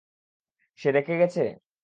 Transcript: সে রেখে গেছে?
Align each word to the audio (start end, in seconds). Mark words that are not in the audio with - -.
সে 0.79 0.89
রেখে 0.91 1.15
গেছে? 1.17 1.43